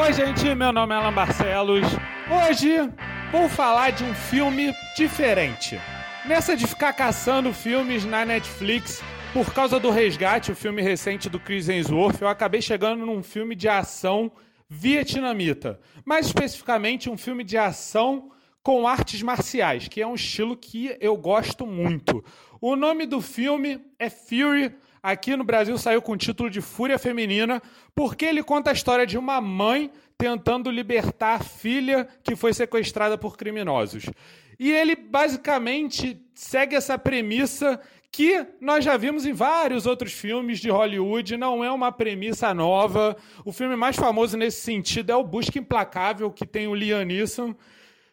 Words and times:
Oi, 0.00 0.12
gente, 0.12 0.54
meu 0.54 0.72
nome 0.72 0.94
é 0.94 0.96
Alan 0.96 1.12
Barcelos. 1.12 1.84
Hoje 2.30 2.76
vou 3.32 3.48
falar 3.48 3.90
de 3.90 4.04
um 4.04 4.14
filme 4.14 4.72
diferente. 4.96 5.76
Nessa 6.24 6.56
de 6.56 6.68
ficar 6.68 6.92
caçando 6.92 7.52
filmes 7.52 8.04
na 8.04 8.24
Netflix, 8.24 9.02
por 9.32 9.52
causa 9.52 9.80
do 9.80 9.90
Resgate, 9.90 10.52
o 10.52 10.54
filme 10.54 10.80
recente 10.80 11.28
do 11.28 11.40
Chris 11.40 11.68
Hemsworth, 11.68 12.22
eu 12.22 12.28
acabei 12.28 12.62
chegando 12.62 13.04
num 13.04 13.24
filme 13.24 13.56
de 13.56 13.68
ação 13.68 14.30
vietnamita. 14.68 15.80
Mais 16.04 16.26
especificamente, 16.26 17.10
um 17.10 17.16
filme 17.16 17.42
de 17.42 17.58
ação 17.58 18.30
com 18.62 18.86
artes 18.86 19.20
marciais, 19.20 19.88
que 19.88 20.00
é 20.00 20.06
um 20.06 20.14
estilo 20.14 20.56
que 20.56 20.96
eu 21.00 21.16
gosto 21.16 21.66
muito. 21.66 22.24
O 22.60 22.76
nome 22.76 23.04
do 23.04 23.20
filme 23.20 23.80
é 23.98 24.08
Fury. 24.08 24.76
Aqui 25.02 25.36
no 25.36 25.44
Brasil 25.44 25.76
saiu 25.78 26.02
com 26.02 26.12
o 26.12 26.16
título 26.16 26.50
de 26.50 26.60
Fúria 26.60 26.98
Feminina, 26.98 27.62
porque 27.94 28.24
ele 28.24 28.42
conta 28.42 28.70
a 28.70 28.72
história 28.72 29.06
de 29.06 29.16
uma 29.16 29.40
mãe 29.40 29.90
tentando 30.16 30.70
libertar 30.70 31.34
a 31.34 31.42
filha 31.42 32.08
que 32.22 32.34
foi 32.34 32.52
sequestrada 32.52 33.16
por 33.16 33.36
criminosos. 33.36 34.06
E 34.58 34.72
ele 34.72 34.96
basicamente 34.96 36.20
segue 36.34 36.74
essa 36.74 36.98
premissa 36.98 37.80
que 38.10 38.44
nós 38.60 38.84
já 38.84 38.96
vimos 38.96 39.24
em 39.26 39.32
vários 39.32 39.86
outros 39.86 40.12
filmes 40.12 40.58
de 40.58 40.70
Hollywood, 40.70 41.36
não 41.36 41.62
é 41.62 41.70
uma 41.70 41.92
premissa 41.92 42.52
nova. 42.52 43.16
O 43.44 43.52
filme 43.52 43.76
mais 43.76 43.96
famoso 43.96 44.36
nesse 44.36 44.62
sentido 44.62 45.12
é 45.12 45.16
o 45.16 45.22
Busca 45.22 45.58
Implacável, 45.58 46.30
que 46.30 46.46
tem 46.46 46.66
o 46.66 46.74
Liam 46.74 47.04
Neeson. 47.04 47.54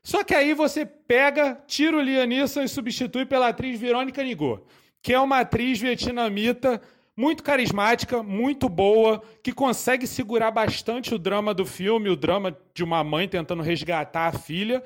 Só 0.03 0.23
que 0.23 0.35
aí 0.35 0.53
você 0.53 0.85
pega, 0.85 1.59
tira 1.65 1.97
o 1.97 2.01
Liam 2.01 2.27
Neeson 2.27 2.61
e 2.61 2.67
substitui 2.67 3.25
pela 3.25 3.47
atriz 3.47 3.79
Verônica 3.79 4.21
Nigot, 4.21 4.61
que 5.05 5.13
é 5.13 5.19
uma 5.19 5.41
atriz 5.41 5.79
vietnamita 5.79 6.81
muito 7.15 7.43
carismática, 7.43 8.23
muito 8.23 8.67
boa, 8.67 9.21
que 9.43 9.51
consegue 9.51 10.07
segurar 10.07 10.49
bastante 10.49 11.13
o 11.13 11.19
drama 11.19 11.53
do 11.53 11.63
filme, 11.63 12.09
o 12.09 12.15
drama 12.15 12.57
de 12.73 12.83
uma 12.83 13.03
mãe 13.03 13.27
tentando 13.27 13.61
resgatar 13.61 14.29
a 14.29 14.39
filha. 14.39 14.81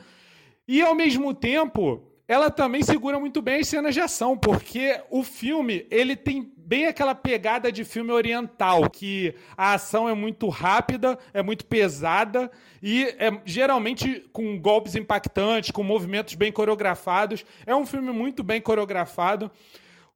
E 0.68 0.82
ao 0.82 0.94
mesmo 0.94 1.34
tempo, 1.34 2.04
ela 2.28 2.52
também 2.52 2.84
segura 2.84 3.18
muito 3.18 3.42
bem 3.42 3.62
as 3.62 3.70
cenas 3.70 3.94
de 3.94 4.02
ação, 4.02 4.38
porque 4.38 5.00
o 5.10 5.24
filme, 5.24 5.88
ele 5.90 6.18
tem 6.18 6.52
bem 6.58 6.88
aquela 6.88 7.16
pegada 7.16 7.72
de 7.72 7.86
filme 7.86 8.12
oriental, 8.12 8.90
que 8.90 9.34
a 9.56 9.76
ação 9.76 10.10
é 10.10 10.14
muito 10.14 10.50
rápida, 10.50 11.18
é 11.34 11.42
muito 11.42 11.66
pesada 11.66 12.52
e 12.84 13.06
é 13.18 13.40
geralmente 13.46 14.28
com 14.34 14.60
golpes 14.60 14.96
impactantes, 14.96 15.72
com 15.72 15.82
movimentos 15.82 16.36
bem 16.36 16.52
coreografados. 16.52 17.46
É 17.66 17.74
um 17.74 17.86
filme 17.86 18.12
muito 18.12 18.44
bem 18.44 18.60
coreografado. 18.60 19.50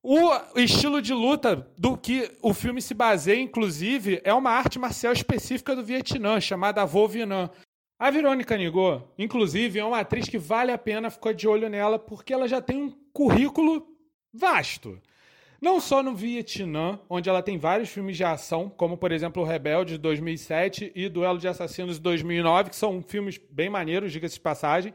O 0.05 0.59
estilo 0.59 1.01
de 1.01 1.13
luta 1.13 1.65
do 1.77 1.95
que 1.95 2.29
o 2.41 2.53
filme 2.53 2.81
se 2.81 2.93
baseia, 2.93 3.39
inclusive, 3.39 4.19
é 4.25 4.33
uma 4.33 4.51
arte 4.51 4.77
marcial 4.77 5.13
específica 5.13 5.73
do 5.73 5.81
Vietnã, 5.81 6.41
chamada 6.41 6.85
Vietnã. 6.85 7.49
A 7.97 8.11
Verônica 8.11 8.57
Nigot, 8.57 9.05
inclusive, 9.17 9.79
é 9.79 9.85
uma 9.85 10.01
atriz 10.01 10.27
que 10.27 10.37
vale 10.37 10.73
a 10.73 10.77
pena 10.77 11.09
ficar 11.09 11.33
de 11.33 11.47
olho 11.47 11.69
nela, 11.69 11.97
porque 11.97 12.33
ela 12.33 12.49
já 12.49 12.59
tem 12.59 12.75
um 12.75 12.91
currículo 13.13 13.87
vasto. 14.33 15.01
Não 15.61 15.79
só 15.79 16.03
no 16.03 16.13
Vietnã, 16.13 16.99
onde 17.09 17.29
ela 17.29 17.41
tem 17.41 17.57
vários 17.57 17.87
filmes 17.87 18.17
de 18.17 18.25
ação, 18.25 18.69
como 18.69 18.97
por 18.97 19.13
exemplo 19.13 19.41
O 19.41 19.45
Rebelde 19.45 19.93
de 19.93 19.99
2007 19.99 20.91
e 20.93 21.07
Duelo 21.07 21.39
de 21.39 21.47
Assassinos 21.47 21.95
de 21.95 22.01
2009, 22.01 22.71
que 22.71 22.75
são 22.75 23.01
filmes 23.01 23.39
bem 23.49 23.69
maneiros, 23.69 24.11
diga-se 24.11 24.35
de 24.35 24.41
passagem, 24.41 24.93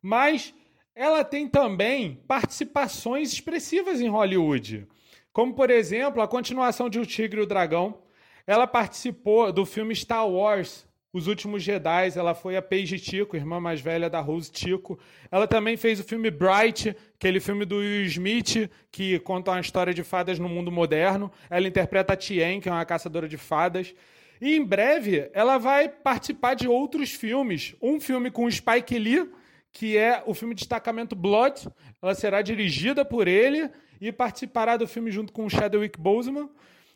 mas 0.00 0.54
ela 0.98 1.22
tem 1.22 1.46
também 1.46 2.20
participações 2.26 3.32
expressivas 3.32 4.00
em 4.00 4.08
Hollywood, 4.08 4.84
como 5.32 5.54
por 5.54 5.70
exemplo 5.70 6.20
a 6.20 6.26
continuação 6.26 6.90
de 6.90 6.98
O 6.98 7.06
Tigre 7.06 7.38
e 7.38 7.44
o 7.44 7.46
Dragão. 7.46 8.02
Ela 8.44 8.66
participou 8.66 9.52
do 9.52 9.64
filme 9.64 9.94
Star 9.94 10.28
Wars 10.28 10.88
os 11.12 11.26
Últimos 11.26 11.62
Jedi, 11.62 12.10
ela 12.16 12.34
foi 12.34 12.56
a 12.56 12.60
Paige 12.60 12.98
Tico, 12.98 13.36
irmã 13.36 13.58
mais 13.58 13.80
velha 13.80 14.10
da 14.10 14.20
Rose 14.20 14.50
Tico. 14.50 14.98
Ela 15.30 15.46
também 15.46 15.76
fez 15.76 16.00
o 16.00 16.04
filme 16.04 16.30
Bright, 16.30 16.94
aquele 17.14 17.40
filme 17.40 17.64
do 17.64 17.76
Will 17.76 18.04
Smith, 18.04 18.68
que 18.90 19.18
conta 19.20 19.52
uma 19.52 19.60
história 19.60 19.94
de 19.94 20.02
fadas 20.02 20.38
no 20.38 20.48
mundo 20.48 20.70
moderno. 20.70 21.30
Ela 21.48 21.66
interpreta 21.66 22.12
a 22.12 22.16
Tien, 22.16 22.60
que 22.60 22.68
é 22.68 22.72
uma 22.72 22.84
caçadora 22.84 23.26
de 23.26 23.38
fadas. 23.38 23.94
E 24.40 24.54
em 24.54 24.64
breve 24.64 25.30
ela 25.32 25.56
vai 25.56 25.88
participar 25.88 26.54
de 26.54 26.68
outros 26.68 27.10
filmes. 27.12 27.74
Um 27.80 27.98
filme 27.98 28.30
com 28.30 28.50
Spike 28.50 28.98
Lee, 28.98 29.30
que 29.72 29.96
é 29.96 30.22
o 30.26 30.34
filme 30.34 30.54
Destacamento 30.54 31.14
Blood. 31.14 31.68
Ela 32.02 32.14
será 32.14 32.42
dirigida 32.42 33.04
por 33.04 33.28
ele 33.28 33.70
e 34.00 34.12
participará 34.12 34.76
do 34.76 34.86
filme 34.86 35.10
junto 35.10 35.32
com 35.32 35.48
Chadwick 35.48 35.98
Boseman. 35.98 36.48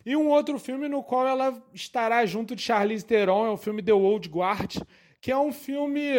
E 0.05 0.17
um 0.17 0.29
outro 0.29 0.59
filme 0.59 0.89
no 0.89 1.03
qual 1.03 1.27
ela 1.27 1.63
estará 1.73 2.25
junto 2.27 2.57
de 2.57 2.63
Charlize 2.63 3.05
Theron, 3.05 3.47
é 3.47 3.51
o 3.51 3.57
filme 3.57 3.83
The 3.83 3.93
Old 3.93 4.29
Guard, 4.29 4.79
que 5.21 5.31
é 5.31 5.39
um 5.39 5.53
filme 5.53 6.13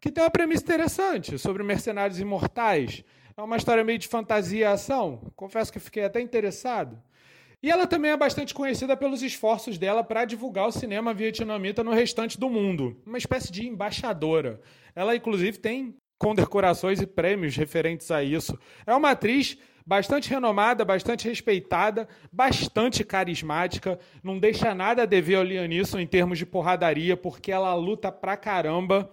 que 0.00 0.10
tem 0.10 0.24
uma 0.24 0.30
premissa 0.30 0.62
interessante 0.62 1.38
sobre 1.38 1.62
mercenários 1.62 2.18
imortais. 2.18 3.04
É 3.36 3.42
uma 3.42 3.56
história 3.56 3.84
meio 3.84 3.98
de 3.98 4.08
fantasia 4.08 4.60
e 4.60 4.64
ação. 4.64 5.30
Confesso 5.36 5.72
que 5.72 5.78
fiquei 5.78 6.04
até 6.04 6.20
interessado. 6.20 7.00
E 7.60 7.70
ela 7.70 7.88
também 7.88 8.12
é 8.12 8.16
bastante 8.16 8.54
conhecida 8.54 8.96
pelos 8.96 9.20
esforços 9.20 9.78
dela 9.78 10.04
para 10.04 10.24
divulgar 10.24 10.68
o 10.68 10.72
cinema 10.72 11.12
vietnamita 11.12 11.82
no 11.82 11.92
restante 11.92 12.38
do 12.38 12.48
mundo. 12.48 12.96
Uma 13.04 13.18
espécie 13.18 13.50
de 13.50 13.66
embaixadora. 13.66 14.60
Ela, 14.94 15.16
inclusive, 15.16 15.58
tem 15.58 15.96
condecorações 16.18 17.00
e 17.00 17.06
prêmios 17.06 17.56
referentes 17.56 18.10
a 18.12 18.22
isso. 18.22 18.56
É 18.86 18.94
uma 18.94 19.10
atriz 19.10 19.58
bastante 19.84 20.28
renomada, 20.28 20.84
bastante 20.84 21.26
respeitada, 21.26 22.06
bastante 22.30 23.02
carismática, 23.02 23.98
não 24.22 24.38
deixa 24.38 24.74
nada 24.74 25.02
a 25.02 25.06
dever 25.06 25.36
ao 25.36 25.42
Lianisson 25.42 25.98
em 25.98 26.06
termos 26.06 26.38
de 26.38 26.44
porradaria, 26.44 27.16
porque 27.16 27.50
ela 27.50 27.74
luta 27.74 28.12
pra 28.12 28.36
caramba. 28.36 29.10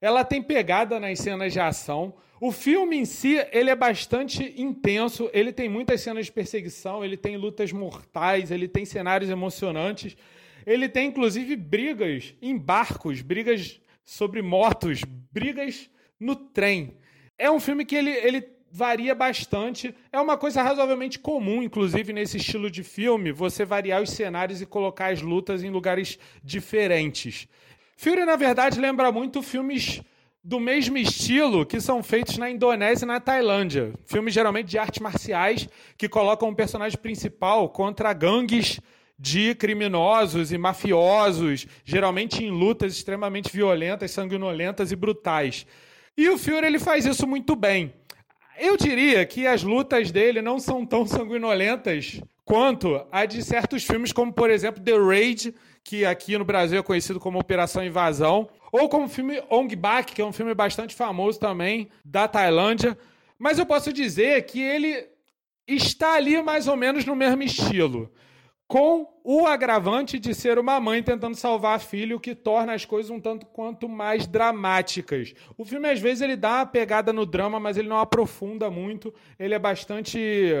Ela 0.00 0.24
tem 0.24 0.42
pegada 0.42 1.00
nas 1.00 1.18
cenas 1.18 1.52
de 1.52 1.60
ação. 1.60 2.14
O 2.40 2.52
filme 2.52 2.96
em 2.96 3.04
si, 3.04 3.36
ele 3.52 3.68
é 3.68 3.74
bastante 3.74 4.54
intenso, 4.60 5.28
ele 5.32 5.52
tem 5.52 5.68
muitas 5.68 6.00
cenas 6.00 6.26
de 6.26 6.32
perseguição, 6.32 7.04
ele 7.04 7.16
tem 7.16 7.36
lutas 7.36 7.72
mortais, 7.72 8.50
ele 8.50 8.68
tem 8.68 8.84
cenários 8.84 9.28
emocionantes. 9.28 10.16
Ele 10.64 10.88
tem 10.88 11.08
inclusive 11.08 11.56
brigas 11.56 12.34
em 12.40 12.56
barcos, 12.56 13.22
brigas 13.22 13.80
sobre 14.04 14.42
motos, 14.42 15.00
brigas 15.32 15.90
no 16.20 16.36
trem. 16.36 16.96
É 17.36 17.50
um 17.50 17.58
filme 17.58 17.84
que 17.84 17.96
ele, 17.96 18.10
ele 18.10 18.46
varia 18.70 19.14
bastante. 19.14 19.94
É 20.12 20.20
uma 20.20 20.36
coisa 20.36 20.62
razoavelmente 20.62 21.18
comum, 21.18 21.62
inclusive, 21.62 22.12
nesse 22.12 22.36
estilo 22.36 22.70
de 22.70 22.82
filme, 22.82 23.32
você 23.32 23.64
variar 23.64 24.02
os 24.02 24.10
cenários 24.10 24.60
e 24.60 24.66
colocar 24.66 25.12
as 25.12 25.22
lutas 25.22 25.62
em 25.62 25.70
lugares 25.70 26.18
diferentes. 26.42 27.48
Fury, 28.00 28.24
na 28.24 28.36
verdade, 28.36 28.78
lembra 28.78 29.10
muito 29.10 29.42
filmes 29.42 30.00
do 30.44 30.60
mesmo 30.60 30.96
estilo 30.96 31.66
que 31.66 31.80
são 31.80 32.00
feitos 32.00 32.38
na 32.38 32.48
Indonésia 32.48 33.04
e 33.04 33.08
na 33.08 33.18
Tailândia. 33.18 33.92
Filmes 34.06 34.32
geralmente 34.32 34.68
de 34.68 34.78
artes 34.78 35.00
marciais 35.00 35.68
que 35.96 36.08
colocam 36.08 36.48
um 36.48 36.54
personagem 36.54 36.96
principal 36.96 37.68
contra 37.70 38.12
gangues 38.12 38.78
de 39.18 39.52
criminosos 39.56 40.52
e 40.52 40.58
mafiosos, 40.58 41.66
geralmente 41.84 42.44
em 42.44 42.52
lutas 42.52 42.92
extremamente 42.92 43.52
violentas, 43.52 44.12
sanguinolentas 44.12 44.92
e 44.92 44.96
brutais. 44.96 45.66
E 46.16 46.28
o 46.28 46.38
Fury 46.38 46.68
ele 46.68 46.78
faz 46.78 47.04
isso 47.04 47.26
muito 47.26 47.56
bem. 47.56 47.92
Eu 48.60 48.76
diria 48.76 49.26
que 49.26 49.44
as 49.44 49.64
lutas 49.64 50.12
dele 50.12 50.40
não 50.40 50.60
são 50.60 50.86
tão 50.86 51.04
sanguinolentas 51.04 52.20
quanto 52.44 53.04
a 53.10 53.26
de 53.26 53.42
certos 53.42 53.84
filmes, 53.84 54.12
como 54.12 54.32
por 54.32 54.50
exemplo 54.50 54.80
The 54.80 54.96
Raid, 54.96 55.52
que 55.88 56.04
aqui 56.04 56.36
no 56.36 56.44
Brasil 56.44 56.78
é 56.78 56.82
conhecido 56.82 57.18
como 57.18 57.38
Operação 57.38 57.82
Invasão, 57.82 58.46
ou 58.70 58.90
como 58.90 59.06
o 59.06 59.08
filme 59.08 59.42
Ong 59.48 59.74
Bak, 59.74 60.12
que 60.12 60.20
é 60.20 60.24
um 60.24 60.34
filme 60.34 60.52
bastante 60.52 60.94
famoso 60.94 61.40
também 61.40 61.88
da 62.04 62.28
Tailândia. 62.28 62.96
Mas 63.38 63.58
eu 63.58 63.64
posso 63.64 63.90
dizer 63.90 64.44
que 64.44 64.60
ele 64.60 65.08
está 65.66 66.12
ali 66.12 66.42
mais 66.42 66.68
ou 66.68 66.76
menos 66.76 67.06
no 67.06 67.16
mesmo 67.16 67.42
estilo 67.42 68.12
com 68.66 69.08
o 69.24 69.46
agravante 69.46 70.18
de 70.18 70.34
ser 70.34 70.58
uma 70.58 70.78
mãe 70.78 71.02
tentando 71.02 71.34
salvar 71.34 71.76
a 71.76 71.78
filha, 71.78 72.14
o 72.14 72.20
que 72.20 72.34
torna 72.34 72.74
as 72.74 72.84
coisas 72.84 73.10
um 73.10 73.18
tanto 73.18 73.46
quanto 73.46 73.88
mais 73.88 74.26
dramáticas. 74.26 75.32
O 75.56 75.64
filme, 75.64 75.88
às 75.88 75.98
vezes, 75.98 76.20
ele 76.20 76.36
dá 76.36 76.56
uma 76.56 76.66
pegada 76.66 77.14
no 77.14 77.24
drama, 77.24 77.58
mas 77.58 77.78
ele 77.78 77.88
não 77.88 77.98
aprofunda 77.98 78.70
muito. 78.70 79.14
Ele 79.38 79.54
é 79.54 79.58
bastante 79.58 80.52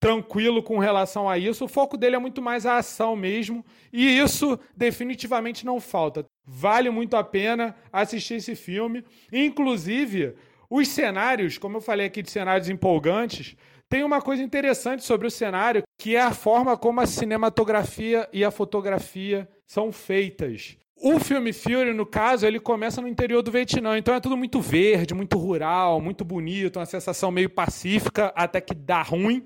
tranquilo 0.00 0.62
com 0.62 0.78
relação 0.78 1.28
a 1.28 1.38
isso. 1.38 1.64
O 1.64 1.68
foco 1.68 1.96
dele 1.96 2.16
é 2.16 2.18
muito 2.18 2.42
mais 2.42 2.66
a 2.66 2.76
ação 2.76 3.16
mesmo, 3.16 3.64
e 3.92 4.18
isso 4.18 4.58
definitivamente 4.76 5.64
não 5.64 5.80
falta. 5.80 6.24
Vale 6.44 6.90
muito 6.90 7.16
a 7.16 7.24
pena 7.24 7.74
assistir 7.92 8.34
esse 8.34 8.54
filme. 8.54 9.04
Inclusive, 9.32 10.34
os 10.70 10.88
cenários, 10.88 11.58
como 11.58 11.78
eu 11.78 11.80
falei 11.80 12.06
aqui 12.06 12.22
de 12.22 12.30
cenários 12.30 12.68
empolgantes, 12.68 13.56
tem 13.88 14.02
uma 14.02 14.20
coisa 14.20 14.42
interessante 14.42 15.04
sobre 15.04 15.26
o 15.26 15.30
cenário, 15.30 15.82
que 15.98 16.16
é 16.16 16.20
a 16.20 16.32
forma 16.32 16.76
como 16.76 17.00
a 17.00 17.06
cinematografia 17.06 18.28
e 18.32 18.44
a 18.44 18.50
fotografia 18.50 19.48
são 19.66 19.92
feitas. 19.92 20.76
O 20.98 21.20
filme 21.20 21.52
Fury, 21.52 21.92
no 21.92 22.06
caso, 22.06 22.46
ele 22.46 22.58
começa 22.58 23.02
no 23.02 23.06
interior 23.06 23.42
do 23.42 23.52
Vietnã, 23.52 23.98
então 23.98 24.14
é 24.14 24.20
tudo 24.20 24.36
muito 24.36 24.60
verde, 24.60 25.14
muito 25.14 25.36
rural, 25.36 26.00
muito 26.00 26.24
bonito, 26.24 26.78
uma 26.78 26.86
sensação 26.86 27.30
meio 27.30 27.50
pacífica, 27.50 28.32
até 28.34 28.60
que 28.60 28.74
dá 28.74 29.02
ruim. 29.02 29.44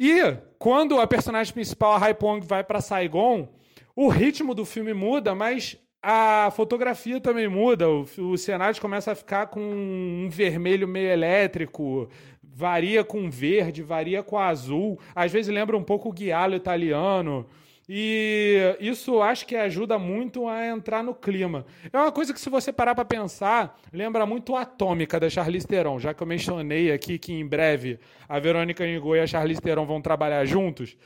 E 0.00 0.34
quando 0.58 0.98
a 0.98 1.06
personagem 1.06 1.52
principal, 1.52 1.92
a 1.92 1.98
Hai 1.98 2.14
Pong, 2.14 2.44
vai 2.44 2.64
para 2.64 2.80
Saigon, 2.80 3.48
o 3.94 4.08
ritmo 4.08 4.54
do 4.54 4.64
filme 4.64 4.94
muda, 4.94 5.34
mas 5.34 5.76
A 6.02 6.50
fotografia 6.52 7.20
também 7.20 7.46
muda, 7.46 7.86
o, 7.86 8.06
o 8.32 8.38
cenário 8.38 8.80
começa 8.80 9.12
a 9.12 9.14
ficar 9.14 9.48
com 9.48 9.60
um 9.60 10.28
vermelho 10.30 10.88
meio 10.88 11.08
elétrico, 11.10 12.08
varia 12.42 13.04
com 13.04 13.28
verde, 13.30 13.82
varia 13.82 14.22
com 14.22 14.38
azul, 14.38 14.98
às 15.14 15.30
vezes 15.30 15.52
lembra 15.52 15.76
um 15.76 15.84
pouco 15.84 16.08
o 16.08 16.12
guialo 16.12 16.54
italiano. 16.54 17.46
E 17.92 18.76
isso 18.78 19.20
acho 19.20 19.44
que 19.44 19.56
ajuda 19.56 19.98
muito 19.98 20.46
a 20.46 20.64
entrar 20.64 21.02
no 21.02 21.12
clima. 21.12 21.66
É 21.92 21.98
uma 21.98 22.12
coisa 22.12 22.32
que, 22.32 22.40
se 22.40 22.48
você 22.48 22.72
parar 22.72 22.94
para 22.94 23.04
pensar, 23.04 23.76
lembra 23.92 24.24
muito 24.24 24.54
a 24.54 24.60
Atômica 24.60 25.18
da 25.18 25.28
Charlize 25.28 25.66
Theron, 25.66 25.98
já 25.98 26.14
que 26.14 26.22
eu 26.22 26.26
mencionei 26.26 26.92
aqui 26.92 27.18
que 27.18 27.32
em 27.32 27.44
breve 27.44 27.98
a 28.28 28.38
Verônica 28.38 28.86
Ingo 28.86 29.16
e 29.16 29.18
a 29.18 29.26
Charlize 29.26 29.60
Theron 29.60 29.84
vão 29.86 30.00
trabalhar 30.00 30.44
juntos. 30.44 30.96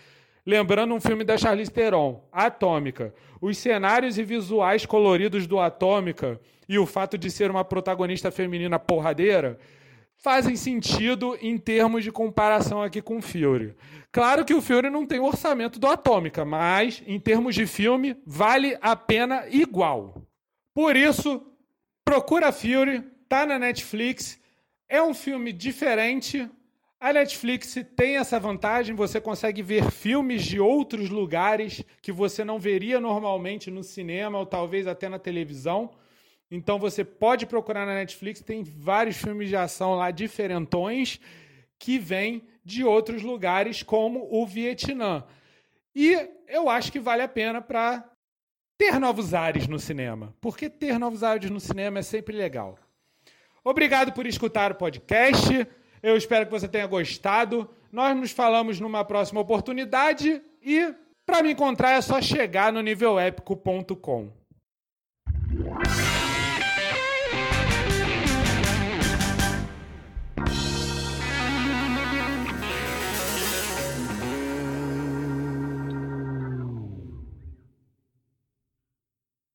Lembrando 0.45 0.93
um 0.93 1.01
filme 1.01 1.25
da 1.25 1.39
Charlize 1.39 1.73
Theron, 1.73 2.23
Atômica. 2.31 3.15
Os 3.41 3.57
cenários 3.57 4.19
e 4.19 4.23
visuais 4.23 4.85
coloridos 4.85 5.47
do 5.47 5.59
Atômica 5.59 6.39
e 6.69 6.79
o 6.79 6.85
fato 6.85 7.17
de 7.17 7.31
ser 7.31 7.51
uma 7.51 7.65
protagonista 7.65 8.31
feminina 8.31 8.79
porradeira 8.79 9.59
fazem 10.25 10.56
sentido 10.56 11.37
em 11.43 11.59
termos 11.59 12.03
de 12.03 12.11
comparação 12.11 12.82
aqui 12.82 13.03
com 13.03 13.19
o 13.19 13.23
Fury. 13.23 13.76
Claro 14.11 14.43
que 14.43 14.55
o 14.55 14.62
Fury 14.62 14.88
não 14.88 15.05
tem 15.05 15.21
o 15.21 15.26
orçamento 15.26 15.79
do 15.79 15.87
Atômica, 15.87 16.47
mas 16.47 17.03
em 17.06 17.21
termos 17.21 17.55
de 17.55 17.67
filme 17.67 18.17
vale 18.25 18.75
a 18.81 18.97
pena 18.97 19.44
igual. 19.50 20.23
Por 20.73 20.97
isso, 20.97 21.47
procura 22.03 22.50
Fury, 22.53 23.03
tá 23.29 23.44
na 23.44 23.59
Netflix. 23.59 24.41
É 24.88 25.03
um 25.03 25.12
filme 25.12 25.53
diferente. 25.53 26.49
A 26.99 27.12
Netflix 27.12 27.76
tem 27.94 28.17
essa 28.17 28.41
vantagem, 28.41 28.94
você 28.94 29.21
consegue 29.21 29.61
ver 29.61 29.91
filmes 29.91 30.43
de 30.43 30.59
outros 30.59 31.11
lugares 31.11 31.85
que 32.00 32.11
você 32.11 32.43
não 32.43 32.59
veria 32.59 32.99
normalmente 32.99 33.71
no 33.71 33.85
cinema 33.85 34.38
ou 34.38 34.47
talvez 34.47 34.87
até 34.87 35.06
na 35.06 35.19
televisão. 35.19 35.91
Então 36.55 36.79
você 36.79 37.05
pode 37.05 37.47
procurar 37.47 37.85
na 37.85 37.95
Netflix, 37.95 38.41
tem 38.41 38.62
vários 38.62 39.17
filmes 39.17 39.49
de 39.49 39.56
ação 39.56 39.95
lá 39.97 40.12
diferentões 40.12 41.21
que 41.79 41.99
vêm 41.99 42.47
de 42.65 42.85
outros 42.85 43.23
lugares, 43.23 43.83
como 43.83 44.29
o 44.31 44.47
Vietnã. 44.47 45.25
E 45.95 46.17
eu 46.47 46.69
acho 46.71 46.93
que 46.93 47.01
vale 47.01 47.23
a 47.23 47.29
pena 47.29 47.61
para 47.61 48.09
ter 48.79 49.01
novos 49.01 49.35
ares 49.35 49.67
no 49.67 49.81
cinema, 49.81 50.33
porque 50.41 50.71
ter 50.71 50.97
novos 50.99 51.25
ares 51.25 51.51
no 51.51 51.59
cinema 51.59 51.99
é 51.99 52.03
sempre 52.03 52.37
legal. 52.37 52.79
Obrigado 53.65 54.12
por 54.12 54.25
escutar 54.25 54.71
o 54.71 54.77
podcast. 54.77 55.67
Eu 56.03 56.17
espero 56.17 56.47
que 56.47 56.53
você 56.53 56.69
tenha 56.69 56.87
gostado. 56.87 57.69
Nós 57.91 58.17
nos 58.17 58.31
falamos 58.31 58.79
numa 58.79 59.05
próxima 59.05 59.41
oportunidade 59.41 60.41
e 60.62 60.95
para 61.27 61.43
me 61.43 61.53
encontrar 61.53 61.93
é 61.93 62.00
só 62.00 62.21
chegar 62.23 62.73
no 62.73 62.81
nívelépico.com. 62.81 64.44